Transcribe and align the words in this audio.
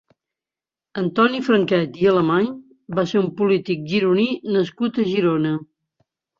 Antoni 1.01 1.41
Franquet 1.49 1.99
i 2.05 2.09
Alemany 2.13 2.49
va 3.01 3.07
ser 3.13 3.21
un 3.23 3.29
polític 3.43 3.87
gironí 3.95 4.29
nascut 4.59 5.01
a 5.01 5.09
Girona. 5.15 5.57